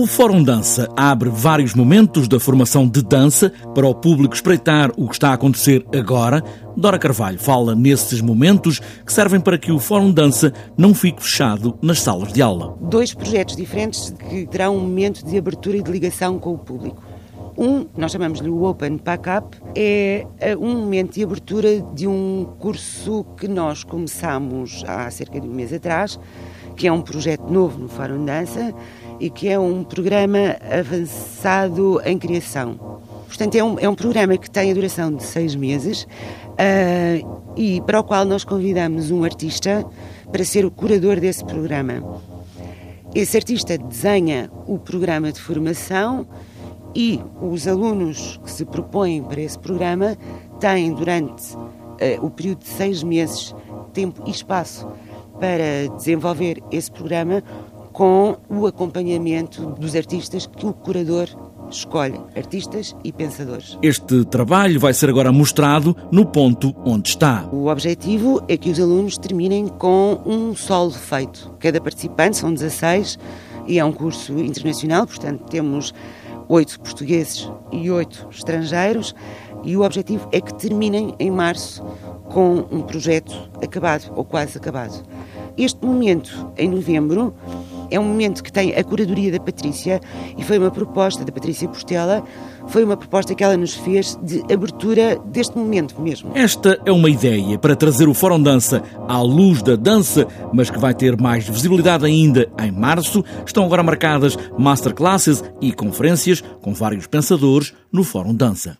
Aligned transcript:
O 0.00 0.06
Fórum 0.06 0.44
Dança 0.44 0.88
abre 0.96 1.28
vários 1.28 1.74
momentos 1.74 2.28
da 2.28 2.38
formação 2.38 2.86
de 2.86 3.02
dança 3.02 3.50
para 3.74 3.84
o 3.84 3.92
público 3.92 4.32
espreitar 4.32 4.92
o 4.96 5.08
que 5.08 5.14
está 5.14 5.30
a 5.30 5.32
acontecer 5.32 5.84
agora. 5.92 6.40
Dora 6.76 7.00
Carvalho 7.00 7.36
fala 7.36 7.74
nesses 7.74 8.20
momentos 8.20 8.78
que 8.78 9.12
servem 9.12 9.40
para 9.40 9.58
que 9.58 9.72
o 9.72 9.80
Fórum 9.80 10.12
Dança 10.12 10.52
não 10.76 10.94
fique 10.94 11.20
fechado 11.20 11.76
nas 11.82 12.00
salas 12.00 12.32
de 12.32 12.40
aula. 12.40 12.78
Dois 12.80 13.12
projetos 13.12 13.56
diferentes 13.56 14.14
que 14.30 14.46
terão 14.46 14.76
um 14.76 14.82
momento 14.82 15.26
de 15.26 15.36
abertura 15.36 15.78
e 15.78 15.82
de 15.82 15.90
ligação 15.90 16.38
com 16.38 16.54
o 16.54 16.58
público. 16.58 17.02
Um, 17.58 17.84
nós 17.96 18.12
chamamos-lhe 18.12 18.48
o 18.48 18.62
Open 18.62 18.98
Pack 18.98 19.28
Up, 19.28 19.58
é 19.74 20.24
um 20.56 20.76
momento 20.76 21.14
de 21.14 21.24
abertura 21.24 21.80
de 21.92 22.06
um 22.06 22.46
curso 22.60 23.24
que 23.36 23.48
nós 23.48 23.82
começamos 23.82 24.84
há 24.86 25.10
cerca 25.10 25.40
de 25.40 25.48
um 25.48 25.52
mês 25.52 25.72
atrás, 25.72 26.20
que 26.78 26.86
é 26.86 26.92
um 26.92 27.02
projeto 27.02 27.42
novo 27.50 27.76
no 27.76 27.88
Fórum 27.88 28.24
Dança 28.24 28.72
e 29.18 29.28
que 29.28 29.48
é 29.48 29.58
um 29.58 29.82
programa 29.82 30.56
avançado 30.70 32.00
em 32.04 32.16
criação. 32.16 33.00
Portanto, 33.26 33.56
é 33.56 33.64
um, 33.64 33.78
é 33.80 33.88
um 33.88 33.96
programa 33.96 34.38
que 34.38 34.48
tem 34.48 34.70
a 34.70 34.74
duração 34.74 35.12
de 35.12 35.24
seis 35.24 35.56
meses 35.56 36.04
uh, 36.04 37.42
e 37.56 37.80
para 37.80 37.98
o 37.98 38.04
qual 38.04 38.24
nós 38.24 38.44
convidamos 38.44 39.10
um 39.10 39.24
artista 39.24 39.84
para 40.30 40.44
ser 40.44 40.64
o 40.64 40.70
curador 40.70 41.18
desse 41.18 41.44
programa. 41.44 42.22
Esse 43.12 43.36
artista 43.36 43.76
desenha 43.76 44.48
o 44.64 44.78
programa 44.78 45.32
de 45.32 45.40
formação 45.40 46.28
e 46.94 47.20
os 47.42 47.66
alunos 47.66 48.38
que 48.44 48.50
se 48.52 48.64
propõem 48.64 49.24
para 49.24 49.40
esse 49.40 49.58
programa 49.58 50.16
têm, 50.60 50.94
durante 50.94 51.56
uh, 51.56 52.24
o 52.24 52.30
período 52.30 52.60
de 52.60 52.68
seis 52.68 53.02
meses, 53.02 53.52
tempo 53.92 54.22
e 54.26 54.30
espaço 54.30 54.86
para 55.40 55.88
desenvolver 55.96 56.62
esse 56.70 56.90
programa 56.90 57.42
com 57.92 58.36
o 58.48 58.66
acompanhamento 58.66 59.66
dos 59.78 59.96
artistas 59.96 60.46
que 60.46 60.66
o 60.66 60.72
curador 60.72 61.28
escolhe, 61.70 62.18
artistas 62.36 62.94
e 63.04 63.12
pensadores. 63.12 63.78
Este 63.82 64.24
trabalho 64.24 64.80
vai 64.80 64.94
ser 64.94 65.08
agora 65.08 65.32
mostrado 65.32 65.96
no 66.10 66.24
ponto 66.24 66.74
onde 66.84 67.10
está. 67.10 67.46
O 67.52 67.66
objetivo 67.66 68.42
é 68.48 68.56
que 68.56 68.70
os 68.70 68.80
alunos 68.80 69.18
terminem 69.18 69.68
com 69.68 70.20
um 70.24 70.54
solo 70.54 70.90
feito. 70.90 71.54
Cada 71.58 71.80
participante 71.80 72.36
são 72.36 72.52
16 72.52 73.18
e 73.66 73.78
é 73.78 73.84
um 73.84 73.92
curso 73.92 74.38
internacional, 74.38 75.06
portanto 75.06 75.44
temos 75.50 75.92
oito 76.48 76.80
portugueses 76.80 77.50
e 77.70 77.90
oito 77.90 78.26
estrangeiros 78.30 79.14
e 79.62 79.76
o 79.76 79.82
objetivo 79.82 80.28
é 80.32 80.40
que 80.40 80.54
terminem 80.54 81.14
em 81.18 81.30
março 81.30 81.84
com 82.30 82.64
um 82.70 82.80
projeto 82.80 83.50
acabado 83.62 84.10
ou 84.14 84.24
quase 84.24 84.56
acabado. 84.56 85.02
Este 85.58 85.84
momento, 85.84 86.52
em 86.56 86.68
novembro, 86.68 87.34
é 87.90 87.98
um 87.98 88.04
momento 88.04 88.44
que 88.44 88.52
tem 88.52 88.74
a 88.74 88.84
curadoria 88.84 89.32
da 89.32 89.40
Patrícia 89.40 90.00
e 90.36 90.44
foi 90.44 90.56
uma 90.56 90.70
proposta 90.70 91.24
da 91.24 91.32
Patrícia 91.32 91.68
Portela, 91.68 92.22
foi 92.68 92.84
uma 92.84 92.96
proposta 92.96 93.34
que 93.34 93.42
ela 93.42 93.56
nos 93.56 93.74
fez 93.74 94.16
de 94.22 94.40
abertura 94.52 95.18
deste 95.26 95.58
momento 95.58 96.00
mesmo. 96.00 96.30
Esta 96.34 96.80
é 96.86 96.92
uma 96.92 97.10
ideia 97.10 97.58
para 97.58 97.74
trazer 97.74 98.08
o 98.08 98.14
Fórum 98.14 98.40
Dança 98.40 98.84
à 99.08 99.20
luz 99.20 99.60
da 99.60 99.74
dança, 99.74 100.28
mas 100.52 100.70
que 100.70 100.78
vai 100.78 100.94
ter 100.94 101.20
mais 101.20 101.48
visibilidade 101.48 102.06
ainda 102.06 102.48
em 102.62 102.70
março. 102.70 103.24
Estão 103.44 103.64
agora 103.64 103.82
marcadas 103.82 104.36
masterclasses 104.56 105.42
e 105.60 105.72
conferências 105.72 106.40
com 106.62 106.72
vários 106.72 107.08
pensadores 107.08 107.74
no 107.92 108.04
Fórum 108.04 108.34
Dança. 108.34 108.78